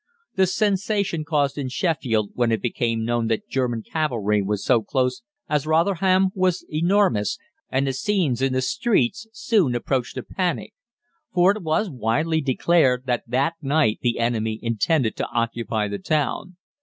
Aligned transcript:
"The 0.35 0.47
sensation 0.47 1.23
caused 1.23 1.59
in 1.59 1.69
Sheffield 1.69 2.31
when 2.33 2.51
it 2.51 2.59
became 2.59 3.05
known 3.05 3.27
that 3.27 3.47
German 3.47 3.83
cavalry 3.83 4.41
were 4.41 4.57
so 4.57 4.81
close 4.81 5.21
as 5.47 5.67
Rotherham 5.67 6.31
was 6.33 6.65
enormous, 6.73 7.37
and 7.69 7.85
the 7.85 7.93
scenes 7.93 8.41
in 8.41 8.51
the 8.53 8.63
streets 8.63 9.27
soon 9.31 9.75
approached 9.75 10.17
a 10.17 10.23
panic; 10.23 10.73
for 11.31 11.51
it 11.51 11.61
was 11.61 11.91
wildly 11.91 12.41
declared 12.41 13.05
that 13.05 13.25
that 13.27 13.53
night 13.61 13.99
the 14.01 14.17
enemy 14.17 14.57
intended 14.63 15.15
to 15.17 15.27
occupy 15.29 15.87
the 15.87 15.99
town. 15.99 16.57